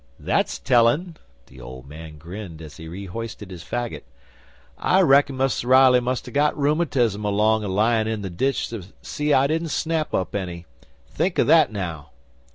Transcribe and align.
'That's 0.19 0.57
tellin'!' 0.57 1.15
the 1.45 1.61
old 1.61 1.87
man 1.87 2.17
grinned 2.17 2.59
as 2.59 2.77
he 2.77 2.87
re 2.87 3.05
hoisted 3.05 3.51
his 3.51 3.63
faggot. 3.63 4.03
'I 4.79 5.01
reckon 5.01 5.37
Mus' 5.37 5.63
Ridley 5.63 5.99
he've 6.01 6.33
got 6.33 6.57
rheumatism 6.57 7.23
along 7.23 7.63
o' 7.63 7.67
lyin' 7.69 8.07
in 8.07 8.23
the 8.23 8.31
dik 8.31 8.55
to 8.69 8.81
see 9.03 9.31
I 9.31 9.45
didn't 9.45 9.69
snap 9.69 10.11
up 10.15 10.33
any. 10.33 10.65
Think 11.13 11.37
o' 11.37 11.43
that 11.43 11.71
now! 11.71 12.09